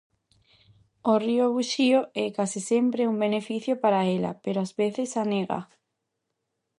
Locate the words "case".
2.37-2.59